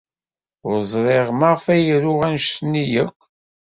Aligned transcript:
Ur 0.67 0.75
ẓriɣ 0.91 1.27
maɣef 1.39 1.65
ay 1.73 1.87
ruɣ 2.03 2.19
anect-nni 2.27 2.85
akk. 3.03 3.19